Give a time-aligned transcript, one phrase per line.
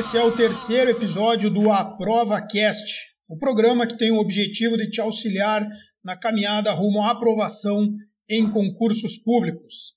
[0.00, 2.90] Esse é o terceiro episódio do Aprova Cast,
[3.28, 5.62] o programa que tem o objetivo de te auxiliar
[6.02, 7.86] na caminhada rumo à aprovação
[8.26, 9.94] em concursos públicos.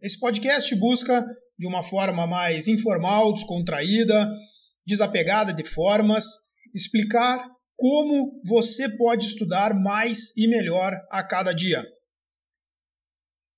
[0.00, 1.22] Esse podcast busca,
[1.58, 4.32] de uma forma mais informal, descontraída,
[4.86, 6.24] desapegada de formas,
[6.74, 11.84] explicar como você pode estudar mais e melhor a cada dia.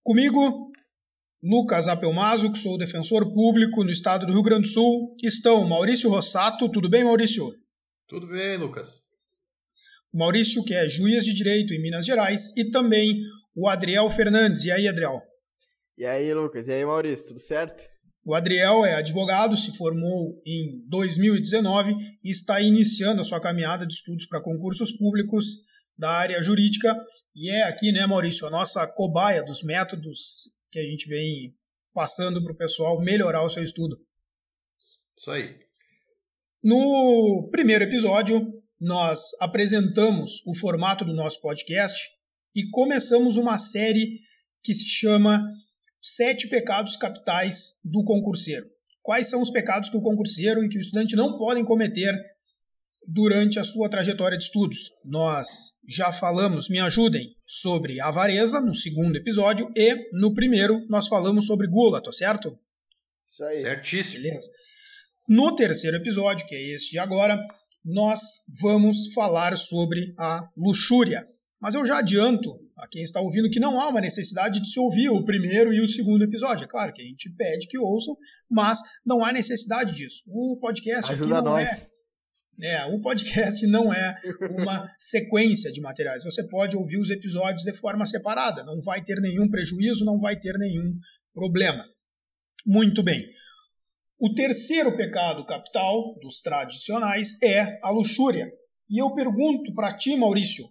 [0.03, 0.73] Comigo,
[1.49, 6.11] Lucas Apelmazo, que sou defensor público no estado do Rio Grande do Sul, estão Maurício
[6.11, 6.69] Rossato.
[6.69, 7.45] Tudo bem, Maurício?
[8.09, 8.99] Tudo bem, Lucas.
[10.13, 13.21] Maurício, que é juiz de direito em Minas Gerais, e também
[13.55, 14.65] o Adriel Fernandes.
[14.65, 15.23] E aí, Adriel?
[15.97, 16.67] E aí, Lucas?
[16.67, 17.29] E aí, Maurício?
[17.29, 17.81] Tudo certo?
[18.25, 21.95] O Adriel é advogado, se formou em 2019
[22.25, 25.47] e está iniciando a sua caminhada de estudos para concursos públicos
[25.97, 26.93] da área jurídica
[27.39, 31.55] e é aqui, né, Maurício, a nossa cobaia dos métodos que a gente vem
[31.93, 33.97] passando para o pessoal melhorar o seu estudo.
[35.17, 35.57] Isso aí.
[36.63, 38.41] No primeiro episódio,
[38.81, 41.99] nós apresentamos o formato do nosso podcast
[42.55, 44.21] e começamos uma série
[44.63, 45.43] que se chama
[46.01, 48.67] Sete Pecados Capitais do Concurseiro.
[49.03, 52.15] Quais são os pecados que o concurseiro e que o estudante não podem cometer
[53.07, 54.91] durante a sua trajetória de estudos.
[55.05, 55.47] Nós
[55.89, 61.69] já falamos, me ajudem, sobre avareza no segundo episódio e no primeiro nós falamos sobre
[61.69, 62.59] gula, tá certo?
[63.25, 63.61] Isso aí.
[63.61, 64.23] Certíssimo.
[64.23, 64.49] Beleza.
[65.29, 67.41] No terceiro episódio, que é este de agora,
[67.85, 68.21] nós
[68.61, 71.27] vamos falar sobre a luxúria.
[71.61, 74.79] Mas eu já adianto a quem está ouvindo que não há uma necessidade de se
[74.79, 76.65] ouvir o primeiro e o segundo episódio.
[76.65, 78.17] É claro que a gente pede que ouçam,
[78.51, 80.23] mas não há necessidade disso.
[80.29, 81.67] O podcast Ajuda aqui não nós.
[81.67, 81.96] é
[82.61, 84.15] é, o podcast não é
[84.59, 86.25] uma sequência de materiais.
[86.25, 88.65] Você pode ouvir os episódios de forma separada.
[88.65, 90.99] Não vai ter nenhum prejuízo, não vai ter nenhum
[91.35, 91.85] problema.
[92.67, 93.23] Muito bem.
[94.19, 98.47] O terceiro pecado capital dos tradicionais é a luxúria.
[98.89, 100.65] E eu pergunto para ti, Maurício,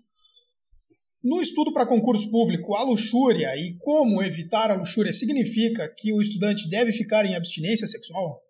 [1.23, 6.21] no estudo para concurso público, a luxúria e como evitar a luxúria significa que o
[6.21, 8.44] estudante deve ficar em abstinência sexual?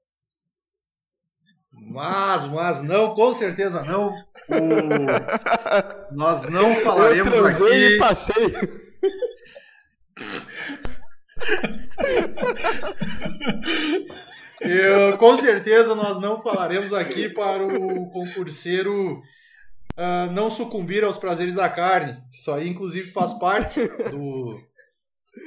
[1.81, 4.09] Mas, mas não, com certeza não.
[4.09, 4.15] O-
[6.15, 7.63] Nós não falaremos eu aqui.
[7.63, 8.53] e passei.
[14.61, 19.21] Eu, com certeza nós não falaremos aqui para o concurseiro
[19.97, 22.17] ah, não sucumbir aos prazeres da carne.
[22.31, 24.57] Isso aí, inclusive, faz parte do,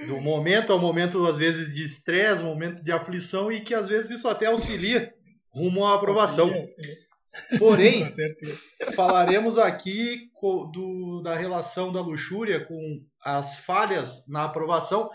[0.06, 3.74] do momento, é um momento, às vezes, de estresse, um momento de aflição, e que
[3.74, 5.12] às vezes isso até auxilia
[5.50, 6.52] rumo à aprovação.
[6.52, 7.58] Sim, sim.
[7.58, 8.06] Porém,
[8.96, 10.30] falaremos aqui
[10.72, 15.08] do- da relação da luxúria com as falhas na aprovação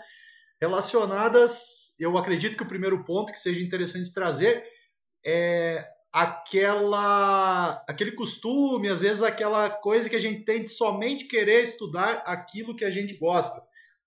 [0.60, 1.94] relacionadas.
[1.98, 4.62] Eu acredito que o primeiro ponto que seja interessante trazer
[5.24, 11.62] é aquela aquele costume, às vezes aquela coisa que a gente tem de somente querer
[11.62, 13.60] estudar aquilo que a gente gosta.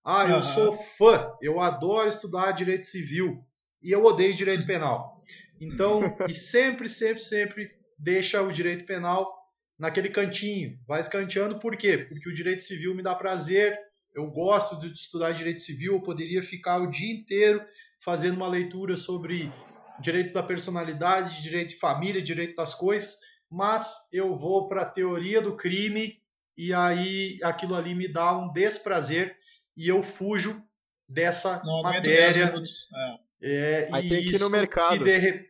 [0.06, 0.42] Ah, eu Aham.
[0.42, 3.44] sou fã, eu adoro estudar direito civil
[3.84, 5.14] e eu odeio direito penal.
[5.60, 9.36] Então, e sempre, sempre, sempre deixa o direito penal
[9.78, 12.00] naquele cantinho, vai escanteando, por quê?
[12.00, 13.78] Porque o direito civil me dá prazer,
[14.16, 17.64] eu gosto de estudar direito civil, eu poderia ficar o dia inteiro
[18.00, 19.52] fazendo uma leitura sobre
[20.00, 23.20] direitos da personalidade, direito de família, direito das coisas,
[23.50, 26.20] mas eu vou para a teoria do crime
[26.58, 29.38] e aí aquilo ali me dá um desprazer
[29.76, 30.62] e eu fujo
[31.08, 32.46] dessa Não aguento 10 matéria.
[32.48, 32.88] minutos.
[32.94, 33.27] É.
[33.42, 35.04] É, Aí e tem que ir no mercado.
[35.04, 35.46] de re-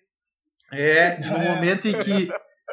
[0.71, 1.55] É, no É.
[1.55, 2.29] momento em que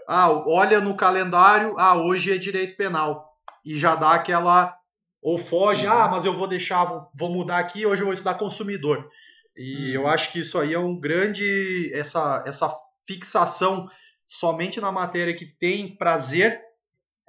[0.08, 3.32] ah, olha no calendário, ah, hoje é direito penal.
[3.64, 4.76] E já dá aquela.
[5.22, 9.08] Ou foge, ah, mas eu vou deixar, vou, mudar aqui, hoje eu vou estudar consumidor.
[9.56, 10.02] E Uhum.
[10.02, 11.90] eu acho que isso aí é um grande.
[11.94, 12.74] Essa, essa
[13.06, 13.88] fixação
[14.26, 16.60] somente na matéria que tem prazer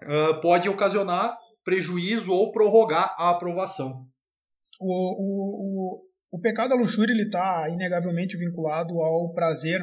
[0.02, 4.06] ah, pode ocasionar prejuízo ou prorrogar a aprovação.
[4.80, 6.02] O, o, o,
[6.36, 9.82] o pecado da luxúria ele está inegavelmente vinculado ao prazer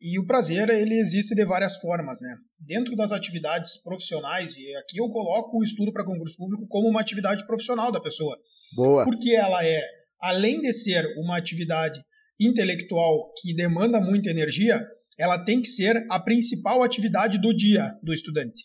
[0.00, 2.36] e o prazer ele existe de várias formas, né?
[2.58, 7.00] Dentro das atividades profissionais e aqui eu coloco o estudo para concurso público como uma
[7.00, 8.36] atividade profissional da pessoa,
[8.74, 9.04] Boa.
[9.04, 9.80] porque ela é
[10.20, 12.00] além de ser uma atividade
[12.40, 14.84] intelectual que demanda muita energia,
[15.16, 18.64] ela tem que ser a principal atividade do dia do estudante.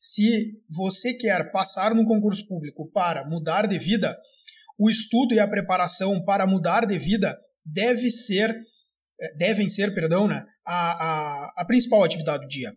[0.00, 4.16] Se você quer passar num concurso público para mudar de vida,
[4.82, 10.26] o estudo e a preparação para mudar de vida deve ser, eh, devem ser, perdão,
[10.26, 12.68] né, a, a, a principal atividade do dia.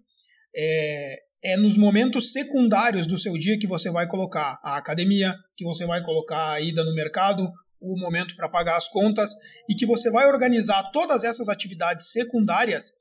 [0.56, 1.16] É,
[1.46, 5.84] é nos momentos secundários do seu dia que você vai colocar a academia, que você
[5.88, 9.32] vai colocar a ida no mercado, o momento para pagar as contas
[9.68, 12.92] e que você vai organizar todas essas atividades secundárias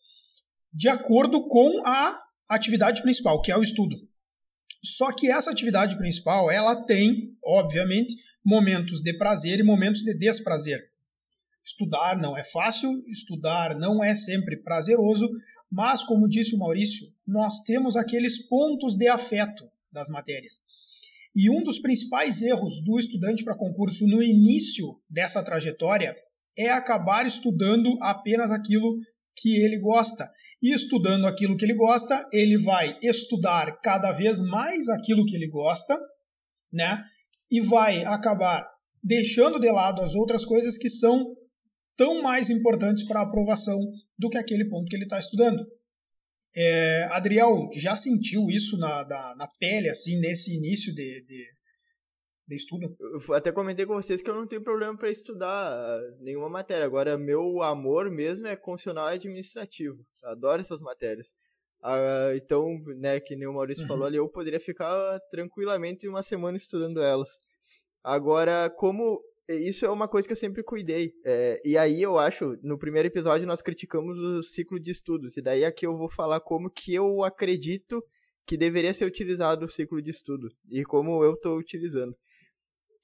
[0.72, 2.18] de acordo com a
[2.48, 3.96] atividade principal, que é o estudo.
[4.84, 8.14] Só que essa atividade principal, ela tem, obviamente,
[8.44, 10.90] momentos de prazer e momentos de desprazer.
[11.64, 15.30] Estudar não é fácil, estudar não é sempre prazeroso,
[15.70, 20.62] mas, como disse o Maurício, nós temos aqueles pontos de afeto das matérias.
[21.34, 26.14] E um dos principais erros do estudante para concurso no início dessa trajetória
[26.56, 28.98] é acabar estudando apenas aquilo
[29.34, 30.30] que ele gosta.
[30.64, 35.46] E estudando aquilo que ele gosta, ele vai estudar cada vez mais aquilo que ele
[35.46, 35.94] gosta,
[36.72, 37.04] né?
[37.50, 38.66] E vai acabar
[39.02, 41.36] deixando de lado as outras coisas que são
[41.98, 43.78] tão mais importantes para a aprovação
[44.18, 45.62] do que aquele ponto que ele está estudando.
[46.56, 49.06] É, Adriel, já sentiu isso na,
[49.36, 51.46] na, pele, assim, nesse início de, de,
[52.46, 52.96] de estudo?
[53.00, 56.84] Eu até comentei com vocês que eu não tenho problema para estudar ah, nenhuma matéria.
[56.84, 60.04] Agora, meu amor mesmo é constitucional e administrativo.
[60.22, 61.34] Eu adoro essas matérias.
[61.82, 62.66] Ah, então,
[62.98, 63.88] né, que nem o Maurício uhum.
[63.88, 67.28] falou ali, eu poderia ficar tranquilamente uma semana estudando elas.
[68.02, 71.12] Agora, como isso é uma coisa que eu sempre cuidei.
[71.24, 75.36] É, e aí eu acho, no primeiro episódio nós criticamos o ciclo de estudos.
[75.36, 78.02] E daí aqui eu vou falar como que eu acredito
[78.46, 80.48] que deveria ser utilizado o ciclo de estudo.
[80.70, 82.14] E como eu estou utilizando.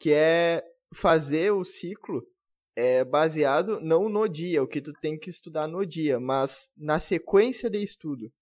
[0.01, 2.27] Que é fazer o ciclo
[2.75, 6.99] é, baseado não no dia, o que tu tem que estudar no dia, mas na
[6.99, 8.33] sequência de estudo.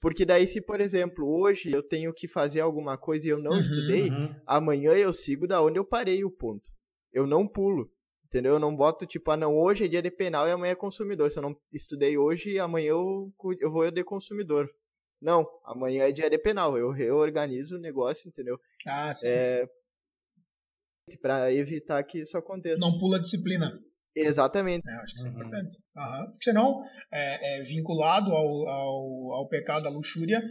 [0.00, 3.50] Porque daí, se, por exemplo, hoje eu tenho que fazer alguma coisa e eu não
[3.50, 4.32] uhum, estudei, uhum.
[4.46, 6.70] amanhã eu sigo da onde eu parei o ponto
[7.12, 7.90] eu não pulo.
[8.26, 8.54] Entendeu?
[8.54, 11.30] Eu não boto, tipo, ah, não, hoje é dia de penal e amanhã é consumidor.
[11.30, 14.68] Se eu não estudei hoje, amanhã eu, eu vou de consumidor.
[15.20, 16.76] Não, amanhã é dia de penal.
[16.76, 18.60] Eu reorganizo o negócio, entendeu?
[18.86, 19.28] Ah, sim.
[19.28, 19.66] É...
[21.16, 22.76] Pra evitar que isso aconteça.
[22.78, 23.72] Não pula a disciplina.
[24.14, 24.88] Exatamente.
[24.88, 25.36] É, acho que isso é uhum.
[25.36, 25.76] importante.
[25.96, 26.30] Uhum.
[26.32, 26.78] Porque senão,
[27.12, 30.42] é, é vinculado ao, ao, ao pecado da luxúria,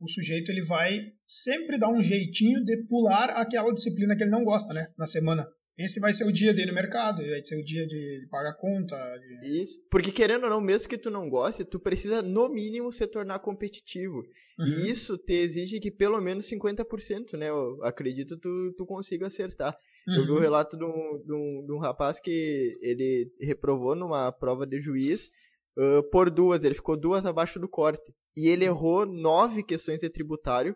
[0.00, 4.44] o sujeito ele vai sempre dar um jeitinho de pular aquela disciplina que ele não
[4.44, 4.84] gosta, né?
[4.98, 5.46] Na semana.
[5.76, 8.96] Esse vai ser o dia dele no mercado, vai ser o dia de pagar conta.
[9.18, 9.62] De...
[9.62, 9.76] Isso.
[9.90, 13.40] Porque querendo ou não, mesmo que tu não goste, tu precisa no mínimo se tornar
[13.40, 14.22] competitivo.
[14.58, 14.66] Uhum.
[14.66, 17.48] E isso te exige que pelo menos 50%, né?
[17.48, 19.76] Eu acredito tu, tu consiga acertar.
[20.06, 20.42] Eu vi o um uhum.
[20.42, 25.30] relato de um, de, um, de um rapaz que ele reprovou numa prova de juiz
[25.78, 28.14] uh, por duas, ele ficou duas abaixo do corte.
[28.36, 30.74] E ele errou nove questões de tributário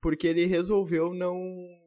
[0.00, 1.38] porque ele resolveu não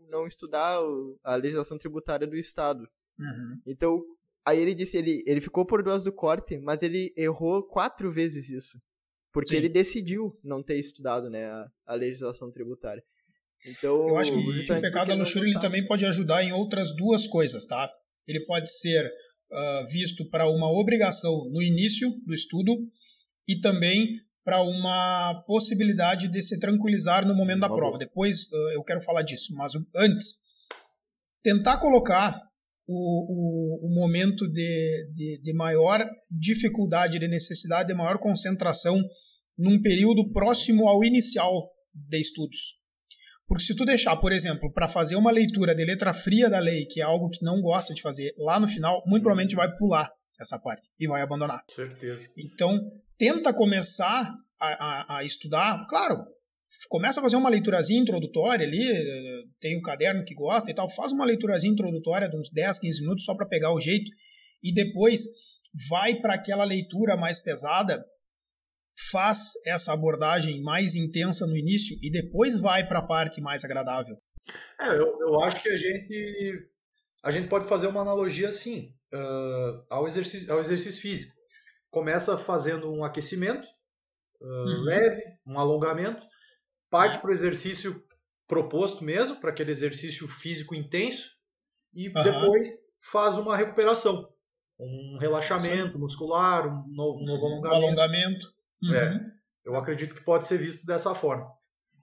[0.09, 0.79] não estudar
[1.23, 2.87] a legislação tributária do Estado.
[3.19, 3.61] Uhum.
[3.65, 4.01] Então,
[4.45, 8.49] aí ele disse, ele, ele ficou por duas do corte, mas ele errou quatro vezes
[8.49, 8.79] isso.
[9.33, 9.57] Porque Sim.
[9.57, 13.03] ele decidiu não ter estudado né, a, a legislação tributária.
[13.65, 17.27] Então, eu acho que o pecado da luxúria ele também pode ajudar em outras duas
[17.27, 17.91] coisas, tá?
[18.27, 22.73] Ele pode ser uh, visto para uma obrigação no início do estudo
[23.47, 27.97] e também para uma possibilidade de se tranquilizar no momento da prova.
[27.97, 30.37] Depois uh, eu quero falar disso, mas antes,
[31.43, 32.41] tentar colocar
[32.87, 38.97] o, o, o momento de, de, de, maior dificuldade, de necessidade, de maior concentração
[39.57, 42.76] num período próximo ao inicial de estudos.
[43.47, 46.85] Porque se tu deixar, por exemplo, para fazer uma leitura de letra fria da lei,
[46.85, 50.11] que é algo que não gosta de fazer, lá no final, muito provavelmente vai pular
[50.39, 51.63] essa parte e vai abandonar.
[51.73, 52.29] Certeza.
[52.37, 52.79] Então,
[53.17, 56.17] tenta começar a, a, a, estudar, claro,
[56.89, 58.83] começa a fazer uma leiturazinha introdutória ali,
[59.59, 63.01] tem um caderno que gosta e tal, faz uma leiturazinha introdutória de uns 10, 15
[63.01, 64.11] minutos só para pegar o jeito
[64.61, 65.21] e depois
[65.89, 68.03] vai para aquela leitura mais pesada,
[69.11, 74.15] faz essa abordagem mais intensa no início e depois vai para a parte mais agradável.
[74.79, 76.69] É, eu, eu acho que a gente
[77.23, 81.37] a gente pode fazer uma analogia assim uh, ao exercício ao exercício físico
[81.89, 83.67] começa fazendo um aquecimento
[84.41, 84.81] uh, uhum.
[84.83, 86.25] leve, um alongamento,
[86.89, 88.03] parte para o exercício
[88.47, 91.31] proposto mesmo, para aquele exercício físico intenso,
[91.93, 92.23] e uhum.
[92.23, 94.29] depois faz uma recuperação,
[94.79, 95.99] um relaxamento Sim.
[95.99, 97.67] muscular, um novo, um novo alongamento.
[97.67, 98.56] Um alongamento.
[98.83, 98.93] Uhum.
[98.93, 99.31] É,
[99.65, 101.47] eu acredito que pode ser visto dessa forma.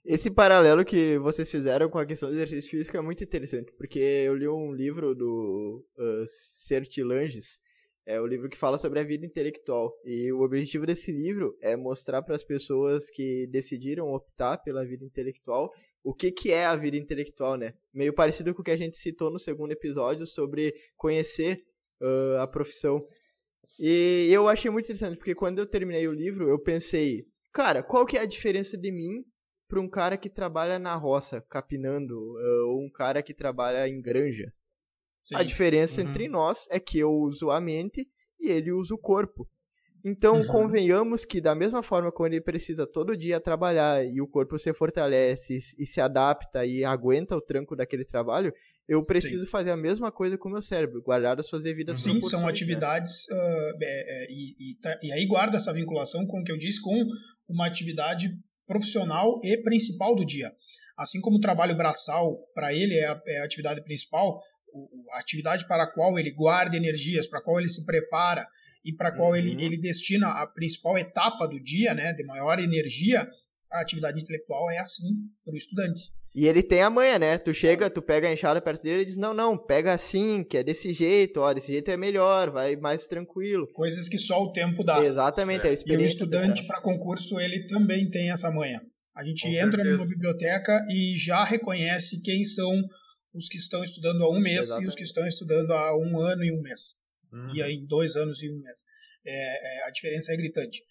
[0.04, 3.99] Esse paralelo que vocês fizeram com a questão do exercício físico é muito interessante, porque
[3.99, 7.59] eu li um livro do uh, Sertilanges,
[8.07, 9.95] é o livro que fala sobre a vida intelectual.
[10.04, 15.04] E o objetivo desse livro é mostrar para as pessoas que decidiram optar pela vida
[15.04, 17.73] intelectual o que, que é a vida intelectual, né?
[17.93, 21.64] Meio parecido com o que a gente citou no segundo episódio sobre conhecer
[22.02, 23.07] uh, a profissão.
[23.78, 28.07] E eu achei muito interessante, porque quando eu terminei o livro, eu pensei, cara, qual
[28.07, 29.25] que é a diferença de mim
[29.69, 34.00] para um cara que trabalha na roça, capinando, uh, ou um cara que trabalha em
[34.00, 34.52] granja?
[35.21, 35.37] Sim.
[35.37, 36.09] A diferença uhum.
[36.09, 39.49] entre nós é que eu uso a mente e ele usa o corpo.
[40.04, 40.47] Então, uhum.
[40.47, 44.73] convenhamos que, da mesma forma como ele precisa todo dia trabalhar e o corpo se
[44.75, 48.52] fortalece e se adapta e aguenta o tranco daquele trabalho,
[48.88, 49.50] eu preciso Sim.
[49.50, 52.49] fazer a mesma coisa com o meu cérebro, guardar as suas devidas Sim, são né?
[52.49, 53.37] atividades, né?
[53.37, 56.59] uh, é, é, e, e, tá, e, aí guarda essa vinculação com o que eu
[56.59, 56.95] disse, com
[57.49, 58.29] uma atividade
[58.67, 60.50] profissional e principal do dia.
[60.99, 64.38] Assim como o trabalho braçal, para ele, é a, é a atividade principal,
[65.12, 68.47] a atividade para a qual ele guarda energias, para a qual ele se prepara
[68.85, 69.37] e para a qual uhum.
[69.37, 73.26] ele, ele destina a principal etapa do dia, né, de maior energia,
[73.73, 76.12] a atividade intelectual é assim para o estudante.
[76.35, 77.38] E ele tem a manha, né?
[77.38, 80.59] Tu chega, tu pega a enxada perto dele e diz: Não, não, pega assim, que
[80.59, 83.69] é desse jeito, ó, desse jeito é melhor, vai mais tranquilo.
[83.73, 85.05] Coisas que só o tempo dá.
[85.05, 85.71] Exatamente, é.
[85.71, 86.03] a experiência.
[86.03, 88.81] E o estudante, para concurso, ele também tem essa manha.
[89.17, 89.97] A gente Com entra certeza.
[89.97, 92.83] numa biblioteca e já reconhece quem são
[93.33, 94.87] os que estão estudando há um mês Exatamente.
[94.87, 97.05] e os que estão estudando há um ano e um mês.
[97.33, 97.55] Uhum.
[97.55, 98.81] E aí, dois anos e um mês.
[99.25, 100.83] É, é, a diferença é gritante.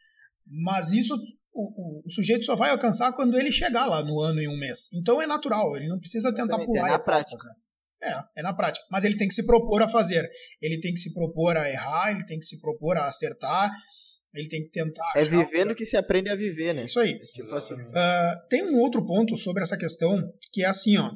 [0.47, 1.17] Mas isso
[1.53, 4.57] o, o, o, sujeito só vai alcançar quando ele chegar lá no ano e um
[4.57, 4.89] mês.
[4.93, 7.47] Então é natural, ele não precisa tentar Exatamente, pular é na etapas, prática.
[7.47, 7.55] Né?
[8.03, 8.85] É, é na prática.
[8.91, 10.27] Mas ele tem que se propor a fazer.
[10.61, 13.71] Ele tem que se propor a errar, ele tem que se propor a acertar,
[14.33, 15.13] ele tem que tentar.
[15.15, 16.85] É vivendo que se aprende a viver, né?
[16.85, 17.13] Isso aí.
[17.13, 17.75] É tipo assim.
[17.75, 20.19] uh, tem um outro ponto sobre essa questão
[20.51, 21.11] que é assim, ó.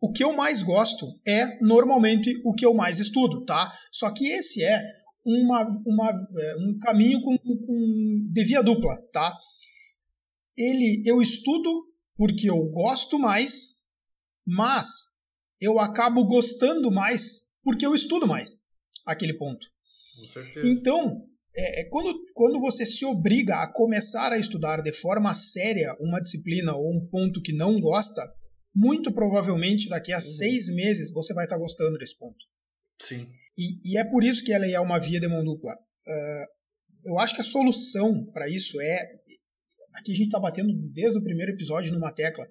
[0.00, 3.68] O que eu mais gosto é normalmente o que eu mais estudo, tá?
[3.90, 4.80] Só que esse é
[5.28, 9.36] uma, uma, é, um caminho com, com, de via dupla, tá?
[10.56, 13.74] Ele, eu estudo porque eu gosto mais,
[14.46, 14.86] mas
[15.60, 18.60] eu acabo gostando mais porque eu estudo mais
[19.06, 19.66] aquele ponto.
[20.16, 20.66] Com certeza.
[20.66, 21.22] Então,
[21.54, 26.20] é, é, quando, quando você se obriga a começar a estudar de forma séria uma
[26.20, 28.22] disciplina ou um ponto que não gosta,
[28.74, 30.22] muito provavelmente daqui a uhum.
[30.22, 32.44] seis meses você vai estar gostando desse ponto.
[33.00, 33.28] Sim.
[33.56, 35.72] E, e, é por isso que ela é uma via de mão dupla.
[35.72, 39.18] Uh, eu acho que a solução para isso é.
[39.94, 42.46] Aqui a gente está batendo desde o primeiro episódio numa tecla: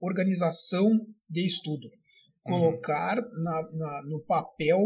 [0.00, 0.88] organização
[1.28, 1.90] de estudo.
[2.42, 3.42] Colocar uhum.
[3.42, 4.78] na, na, no papel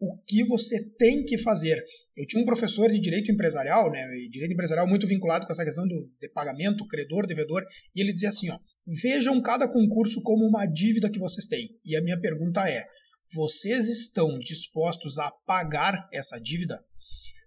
[0.00, 1.82] o que você tem que fazer.
[2.16, 5.86] Eu tinha um professor de direito empresarial, né, direito empresarial muito vinculado com essa questão
[5.86, 8.58] do de pagamento, credor, devedor, e ele dizia assim, ó,
[9.02, 11.68] vejam cada concurso como uma dívida que vocês têm.
[11.84, 12.82] E a minha pergunta é,
[13.32, 16.84] vocês estão dispostos a pagar essa dívida?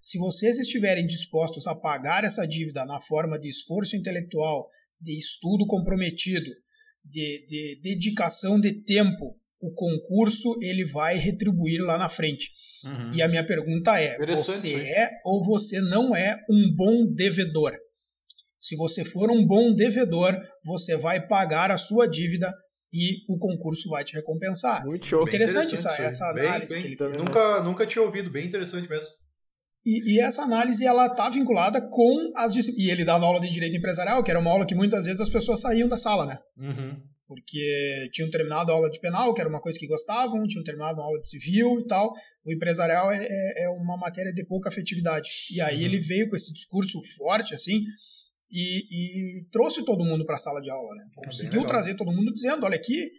[0.02, 4.68] Se vocês estiverem dispostos a pagar essa dívida na forma de esforço intelectual,
[5.02, 6.50] de estudo comprometido,
[7.04, 12.52] de, de dedicação de tempo, o concurso ele vai retribuir lá na frente.
[12.86, 13.12] Uhum.
[13.14, 17.76] E a minha pergunta é: você é ou você não é um bom devedor?
[18.60, 22.52] Se você for um bom devedor, você vai pagar a sua dívida
[22.94, 24.86] e o concurso vai te recompensar.
[24.86, 25.24] Muito show.
[25.24, 27.12] Interessante, interessante essa, essa análise bem, que ele fez.
[27.12, 27.18] Né?
[27.18, 29.10] Nunca, nunca tinha ouvido, bem interessante mesmo.
[29.86, 33.78] E, e essa análise ela tá vinculada com as e ele dava aula de direito
[33.78, 36.38] empresarial, que era uma aula que muitas vezes as pessoas saíam da sala, né?
[36.58, 37.02] Uhum.
[37.26, 41.00] Porque tinham terminado a aula de penal, que era uma coisa que gostavam, tinham terminado
[41.00, 42.12] a aula de civil e tal.
[42.46, 45.30] O empresarial é, é, é uma matéria de pouca afetividade.
[45.54, 45.86] E aí uhum.
[45.86, 47.82] ele veio com esse discurso forte, assim,
[48.52, 51.04] e, e trouxe todo mundo para a sala de aula, né?
[51.18, 53.12] É Conseguiu trazer todo mundo dizendo, olha aqui,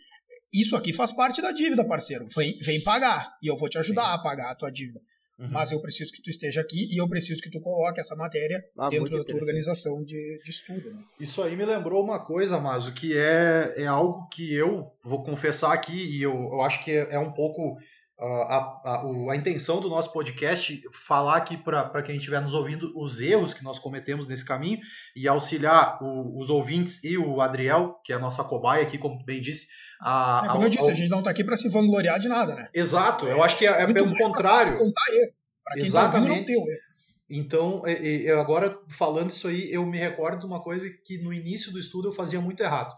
[0.52, 2.26] isso aqui faz parte da dívida, parceiro.
[2.36, 4.14] Vem, vem pagar e eu vou te ajudar Sim.
[4.14, 5.00] a pagar a tua dívida.
[5.38, 5.50] Uhum.
[5.52, 8.60] Mas eu preciso que tu esteja aqui e eu preciso que tu coloque essa matéria
[8.76, 10.90] ah, dentro da tua organização de, de estudo.
[10.90, 11.00] Né?
[11.20, 15.72] Isso aí me lembrou uma coisa, Mazo, que é, é algo que eu vou confessar
[15.72, 17.78] aqui e eu, eu acho que é, é um pouco
[18.20, 23.20] a, a, a, intenção do nosso podcast falar aqui para quem estiver nos ouvindo os
[23.20, 24.80] erros que nós cometemos nesse caminho
[25.14, 29.24] e auxiliar o, os ouvintes e o Adriel, que é a nossa cobaia aqui, como
[29.24, 29.68] bem disse.
[30.00, 32.56] A, é, como eu disse, a gente não está aqui para se vangloriar de nada,
[32.56, 32.68] né?
[32.74, 34.78] Exato, eu acho que é, é pelo contrário.
[34.78, 35.32] Contar erro.
[35.74, 36.28] Quem Exatamente.
[36.28, 36.88] Tá ouvindo, erro.
[37.30, 41.70] Então, eu agora falando isso aí, eu me recordo de uma coisa que no início
[41.70, 42.92] do estudo eu fazia muito errado.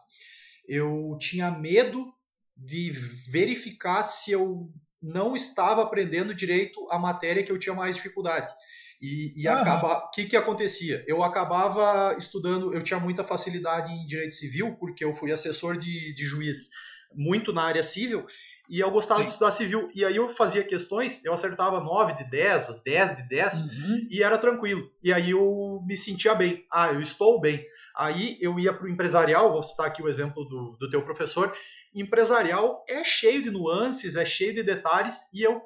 [0.66, 2.14] Eu tinha medo
[2.56, 2.92] de
[3.28, 4.70] verificar se eu
[5.02, 8.52] não estava aprendendo direito a matéria que eu tinha mais dificuldade.
[9.00, 11.02] E, e acaba, o que, que acontecia?
[11.06, 16.14] Eu acabava estudando, eu tinha muita facilidade em direito civil, porque eu fui assessor de,
[16.14, 16.68] de juiz
[17.14, 18.26] muito na área civil,
[18.68, 19.24] e eu gostava Sim.
[19.24, 19.90] de estudar civil.
[19.94, 24.06] E aí eu fazia questões, eu acertava 9 de 10, 10 de 10, uhum.
[24.10, 24.88] e era tranquilo.
[25.02, 26.64] E aí eu me sentia bem.
[26.70, 27.66] Ah, eu estou bem.
[27.96, 31.52] Aí eu ia para o empresarial, vou citar aqui o exemplo do, do teu professor,
[31.94, 35.62] empresarial é cheio de nuances, é cheio de detalhes, e eu,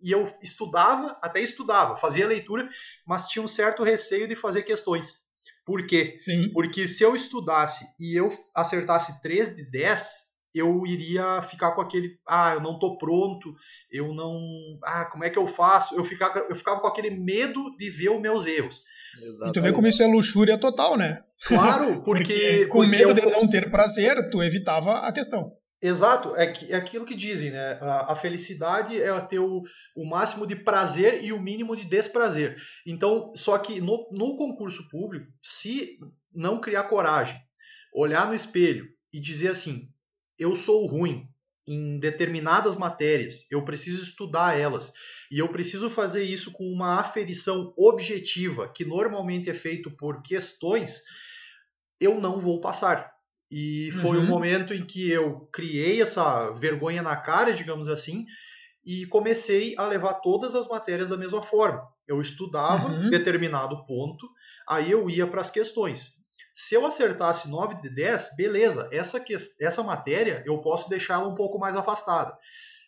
[0.00, 2.68] e eu estudava, até estudava, fazia leitura,
[3.06, 5.26] mas tinha um certo receio de fazer questões.
[5.64, 6.14] Por quê?
[6.16, 6.50] Sim.
[6.52, 12.18] Porque se eu estudasse e eu acertasse 3 de 10, eu iria ficar com aquele,
[12.26, 13.54] ah, eu não tô pronto,
[13.90, 14.40] eu não,
[14.84, 15.94] ah, como é que eu faço?
[15.96, 18.82] Eu ficava, eu ficava com aquele medo de ver os meus erros.
[19.22, 19.48] Exatamente.
[19.48, 21.18] E tu vê como isso é luxúria total, né?
[21.46, 22.24] Claro, porque.
[22.24, 23.14] porque com porque medo eu...
[23.14, 25.52] de não ter prazer, tu evitava a questão.
[25.80, 27.78] Exato, é, que, é aquilo que dizem, né?
[27.80, 29.62] A, a, felicidade é ter o,
[29.94, 32.56] o máximo de prazer e o mínimo de desprazer.
[32.86, 35.98] Então, só que no, no concurso público, se
[36.34, 37.36] não criar coragem,
[37.92, 39.88] olhar no espelho e dizer assim:
[40.38, 41.28] eu sou ruim
[41.68, 44.92] em determinadas matérias, eu preciso estudar elas
[45.30, 51.02] e eu preciso fazer isso com uma aferição objetiva, que normalmente é feito por questões,
[52.00, 53.12] eu não vou passar.
[53.50, 54.26] E foi o uhum.
[54.26, 58.26] um momento em que eu criei essa vergonha na cara, digamos assim,
[58.84, 61.82] e comecei a levar todas as matérias da mesma forma.
[62.06, 63.10] Eu estudava uhum.
[63.10, 64.28] determinado ponto,
[64.68, 66.16] aí eu ia para as questões.
[66.54, 71.34] Se eu acertasse 9 de 10, beleza, essa, que, essa matéria eu posso deixá-la um
[71.34, 72.36] pouco mais afastada.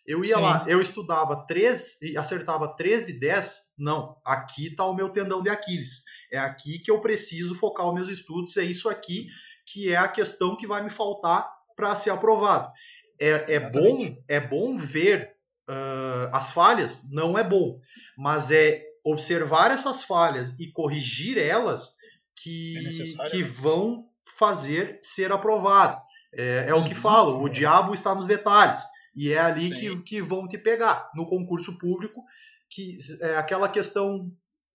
[0.09, 0.41] Eu ia Sim.
[0.41, 3.59] lá, eu estudava 3 e acertava 3 de 10.
[3.77, 6.01] Não, aqui está o meu tendão de Aquiles.
[6.31, 9.27] É aqui que eu preciso focar os meus estudos, é isso aqui
[9.67, 12.71] que é a questão que vai me faltar para ser aprovado.
[13.19, 15.35] É, é bom, é bom ver
[15.69, 17.07] uh, as falhas?
[17.11, 17.79] Não é bom,
[18.17, 21.97] mas é observar essas falhas e corrigir elas
[22.35, 23.47] que, é que né?
[23.47, 26.01] vão fazer ser aprovado.
[26.33, 26.81] É, é uhum.
[26.81, 26.99] o que uhum.
[26.99, 28.79] falo, o diabo está nos detalhes.
[29.19, 31.11] E é ali que, que vão te pegar.
[31.13, 32.23] No concurso público,
[32.69, 34.31] que é aquela questão.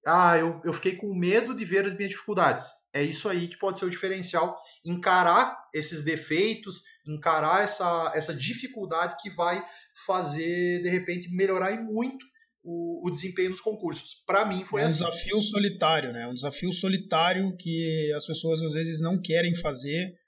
[0.06, 2.66] Ah, eu, eu fiquei com medo de ver as minhas dificuldades.
[2.92, 9.16] É isso aí que pode ser o diferencial encarar esses defeitos, encarar essa, essa dificuldade
[9.22, 9.64] que vai
[10.06, 12.26] fazer, de repente, melhorar e muito
[12.62, 14.22] o, o desempenho nos concursos.
[14.26, 15.04] Para mim foi é um assim.
[15.04, 16.28] desafio solitário, né?
[16.28, 20.18] Um desafio solitário que as pessoas às vezes não querem fazer,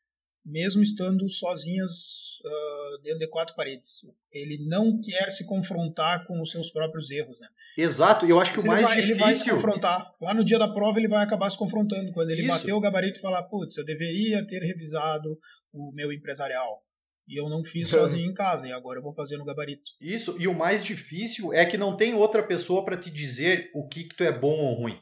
[0.47, 4.03] mesmo estando sozinhas uh, dentro de quatro paredes.
[4.31, 7.49] Ele não quer se confrontar com os seus próprios erros, né?
[7.77, 9.15] Exato, eu acho que Mas o mais vai, difícil...
[9.15, 10.07] Ele vai se confrontar.
[10.23, 12.13] Lá no dia da prova ele vai acabar se confrontando.
[12.13, 12.51] Quando ele Isso.
[12.51, 15.37] bater o gabarito e falar, putz, eu deveria ter revisado
[15.73, 16.81] o meu empresarial.
[17.27, 19.91] E eu não fiz sozinho em casa, e agora eu vou fazer no gabarito.
[20.01, 23.89] Isso, e o mais difícil é que não tem outra pessoa para te dizer o
[23.89, 25.01] que, que tu é bom ou ruim.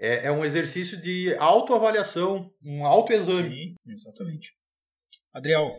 [0.00, 3.50] É, é um exercício de autoavaliação, um autoexame.
[3.50, 4.58] Sim, exatamente.
[5.34, 5.70] Adriel.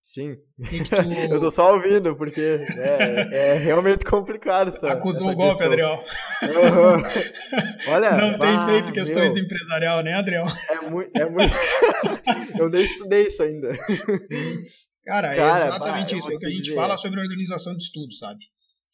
[0.00, 0.36] Sim.
[0.68, 0.90] Que que
[1.28, 1.34] tu...
[1.34, 4.68] eu tô só ouvindo, porque é, é realmente complicado.
[4.68, 5.94] Essa, Acusou o golpe, Adriel.
[6.42, 7.92] Uhum.
[7.92, 10.44] Olha, não tem feito questões meu, empresarial, né, Adriel?
[10.70, 11.10] É muito.
[11.16, 11.54] É muito...
[12.58, 13.74] eu nem estudei isso ainda.
[14.14, 14.62] Sim.
[15.04, 16.32] Cara, é Cara exatamente bah, isso.
[16.32, 16.76] É o que a gente dizer.
[16.76, 18.44] fala sobre organização de estudo, sabe?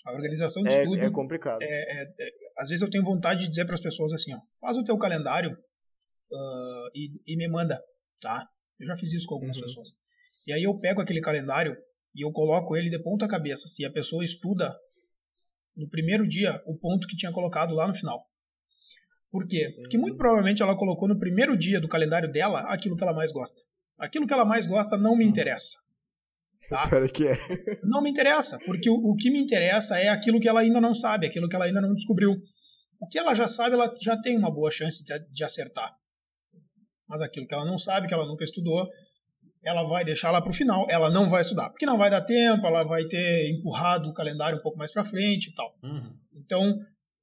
[0.05, 1.05] A organização de é, estudo.
[1.05, 1.63] É complicado.
[1.63, 4.39] É, é, é, às vezes eu tenho vontade de dizer para as pessoas assim: ó,
[4.61, 7.79] faz o teu calendário uh, e, e, me manda,
[8.21, 8.47] tá?
[8.79, 9.63] Eu já fiz isso com algumas uhum.
[9.63, 9.95] pessoas.
[10.47, 11.77] E aí eu pego aquele calendário
[12.15, 13.69] e eu coloco ele de ponta cabeça.
[13.69, 14.69] Se a pessoa estuda
[15.77, 18.27] no primeiro dia o ponto que tinha colocado lá no final.
[19.31, 19.73] Por quê?
[19.77, 20.19] Porque muito uhum.
[20.19, 23.63] provavelmente ela colocou no primeiro dia do calendário dela aquilo que ela mais gosta.
[23.99, 25.31] Aquilo que ela mais gosta não me uhum.
[25.31, 25.79] interessa.
[26.69, 26.89] Tá?
[27.13, 27.39] Que é?
[27.83, 30.95] Não me interessa, porque o, o que me interessa é aquilo que ela ainda não
[30.95, 32.33] sabe, aquilo que ela ainda não descobriu.
[33.01, 35.95] O que ela já sabe, ela já tem uma boa chance de, de acertar.
[37.13, 38.89] Mas aquilo que ela não sabe, que ela nunca estudou,
[39.63, 40.87] ela vai deixar lá para o final.
[40.89, 44.59] Ela não vai estudar, porque não vai dar tempo, ela vai ter empurrado o calendário
[44.59, 45.77] um pouco mais para frente e tal.
[45.83, 46.19] Uhum.
[46.35, 46.81] Então,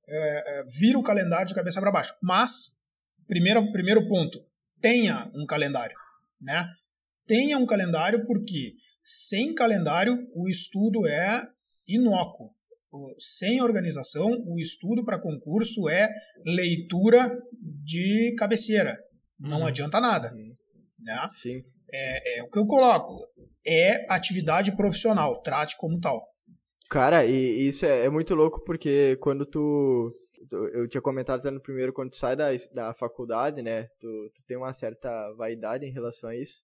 [0.08, 2.14] é, é, vira o calendário de cabeça para baixo.
[2.22, 2.84] Mas,
[3.28, 4.40] primeiro, primeiro ponto,
[4.80, 5.98] tenha um calendário.
[6.40, 6.72] Né?
[7.26, 11.42] Tenha um calendário porque sem calendário o estudo é
[11.88, 12.52] inócuo.
[13.18, 16.08] Sem organização, o estudo para concurso é
[16.46, 17.28] leitura
[17.60, 18.96] de cabeceira.
[19.40, 19.68] Não uhum.
[19.68, 20.30] adianta nada.
[20.34, 20.56] Uhum.
[21.00, 21.30] Né?
[21.34, 21.62] Sim.
[21.92, 23.16] É, é, o que eu coloco.
[23.66, 25.42] É atividade profissional.
[25.42, 26.20] Trate como tal.
[26.90, 30.12] Cara, e isso é, é muito louco porque quando tu
[30.74, 34.44] eu tinha comentado até no primeiro, quando tu sai da, da faculdade, né, tu, tu
[34.48, 36.64] tem uma certa vaidade em relação a isso,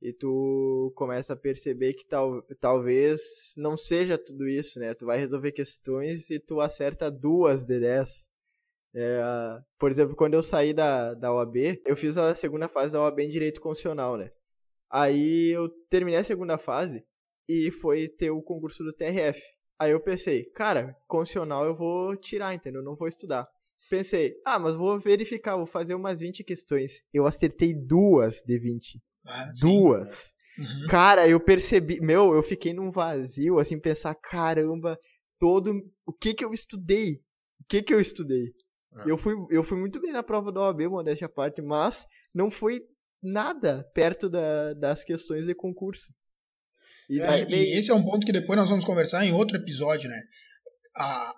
[0.00, 3.20] e tu começa a perceber que tal, talvez
[3.56, 8.27] não seja tudo isso, né, tu vai resolver questões e tu acerta duas de dez.
[9.00, 9.22] É,
[9.78, 13.20] por exemplo, quando eu saí da, da OAB, eu fiz a segunda fase da OAB
[13.20, 14.28] em Direito Constitucional, né,
[14.90, 17.04] aí eu terminei a segunda fase
[17.48, 19.40] e foi ter o concurso do TRF.
[19.78, 22.80] Aí eu pensei, cara, constitucional eu vou tirar, entendeu?
[22.80, 23.46] Eu não vou estudar.
[23.88, 27.02] Pensei, ah, mas vou verificar, vou fazer umas 20 questões.
[27.14, 29.00] Eu acertei duas de 20.
[29.24, 30.32] Ah, duas.
[30.58, 30.86] Uhum.
[30.88, 34.98] Cara, eu percebi, meu, eu fiquei num vazio, assim, pensar, caramba,
[35.38, 35.72] todo.
[36.04, 37.20] O que que eu estudei?
[37.60, 38.52] O que que eu estudei?
[38.96, 39.10] É.
[39.10, 42.50] Eu, fui, eu fui muito bem na prova da OAB, modéstia à parte, mas não
[42.50, 42.80] foi
[43.22, 46.12] nada perto da, das questões de concurso.
[47.08, 50.08] E, é, e, esse é um ponto que depois nós vamos conversar em outro episódio,
[50.08, 50.20] né?
[50.96, 51.34] A,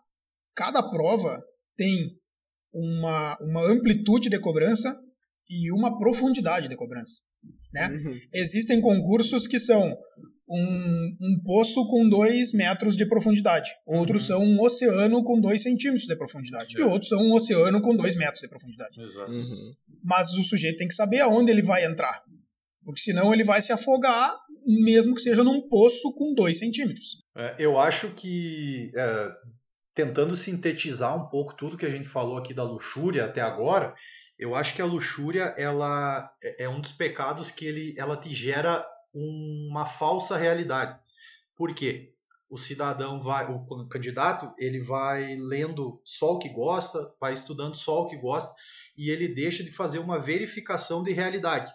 [0.54, 1.40] cada prova
[1.76, 2.18] tem
[2.72, 4.94] uma, uma amplitude de cobrança
[5.48, 7.22] e uma profundidade de cobrança.
[7.72, 7.88] Né?
[7.88, 8.18] Uhum.
[8.34, 9.96] Existem concursos que são
[10.50, 13.70] um, um poço com dois metros de profundidade.
[13.86, 14.36] Outros uhum.
[14.36, 16.76] são um oceano com dois centímetros de profundidade.
[16.76, 19.00] E outros são um oceano com dois metros de profundidade.
[19.00, 19.72] Uhum.
[20.02, 22.22] Mas o sujeito tem que saber aonde ele vai entrar.
[22.84, 24.36] Porque senão ele vai se afogar,
[24.66, 27.22] mesmo que seja num poço com dois centímetros.
[27.36, 29.28] É, eu acho que, é,
[29.94, 33.94] tentando sintetizar um pouco tudo que a gente falou aqui da luxúria até agora,
[34.36, 38.32] eu acho que a luxúria ela é, é um dos pecados que ele, ela te
[38.32, 41.00] gera uma falsa realidade.
[41.54, 42.14] Por quê?
[42.48, 48.02] O cidadão vai, o candidato, ele vai lendo só o que gosta, vai estudando só
[48.02, 48.54] o que gosta
[48.96, 51.72] e ele deixa de fazer uma verificação de realidade.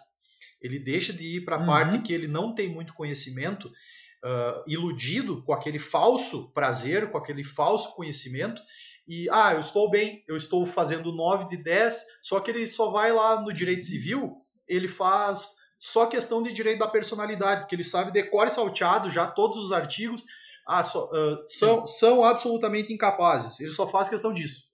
[0.60, 1.66] Ele deixa de ir para a uhum.
[1.66, 7.42] parte que ele não tem muito conhecimento, uh, iludido com aquele falso prazer, com aquele
[7.42, 8.62] falso conhecimento,
[9.06, 12.90] e ah, eu estou bem, eu estou fazendo 9 de 10, só que ele só
[12.90, 17.84] vai lá no direito civil, ele faz só questão de direito da personalidade, que ele
[17.84, 20.24] sabe decore salteado já todos os artigos,
[20.66, 23.60] ah, só, uh, são, são absolutamente incapazes.
[23.60, 24.64] Ele só faz questão disso.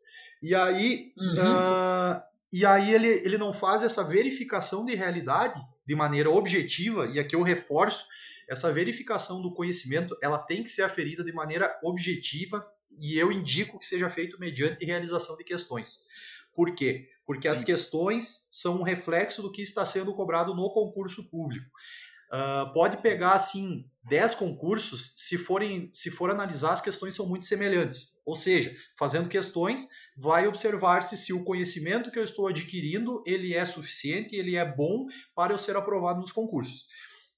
[0.43, 1.35] E aí, uhum.
[1.35, 7.19] uh, e aí ele, ele não faz essa verificação de realidade de maneira objetiva, e
[7.19, 8.05] aqui eu reforço,
[8.49, 12.65] essa verificação do conhecimento ela tem que ser aferida de maneira objetiva
[12.99, 16.05] e eu indico que seja feito mediante realização de questões.
[16.55, 17.09] Por quê?
[17.27, 17.55] Porque Sim.
[17.55, 21.67] as questões são um reflexo do que está sendo cobrado no concurso público.
[22.33, 27.45] Uh, pode pegar assim 10 concursos, se forem se for analisar as questões são muito
[27.45, 28.17] semelhantes.
[28.25, 33.65] Ou seja, fazendo questões, vai observar-se se o conhecimento que eu estou adquirindo ele é
[33.65, 36.87] suficiente, ele é bom para eu ser aprovado nos concursos.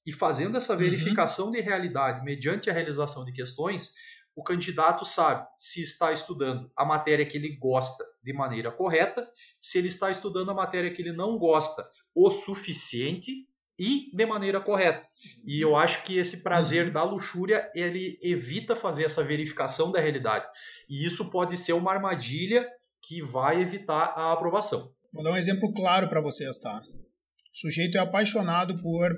[0.07, 0.79] E fazendo essa uhum.
[0.79, 1.53] verificação uhum.
[1.53, 3.94] de realidade mediante a realização de questões,
[4.37, 9.29] o candidato sabe se está estudando a matéria que ele gosta de maneira correta,
[9.61, 13.47] se ele está estudando a matéria que ele não gosta o suficiente
[13.79, 15.09] e de maneira correta.
[15.44, 20.47] E eu acho que esse prazer da luxúria, ele evita fazer essa verificação da realidade.
[20.88, 22.68] E isso pode ser uma armadilha
[23.03, 24.92] que vai evitar a aprovação.
[25.12, 26.81] Vou dar um exemplo claro para vocês, tá?
[26.81, 29.11] O sujeito é apaixonado por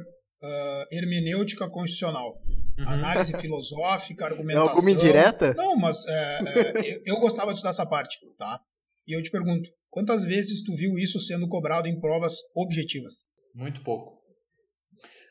[0.42, 2.40] uh, hermenêutica constitucional.
[2.78, 2.88] Uhum.
[2.88, 4.66] Análise filosófica, argumentação.
[4.66, 5.54] É alguma indireta?
[5.54, 8.60] Não, mas é, é, eu, gostava de estudar essa parte, tá?
[9.06, 13.24] E eu te pergunto, quantas vezes tu viu isso sendo cobrado em provas objetivas?
[13.54, 14.16] Muito pouco.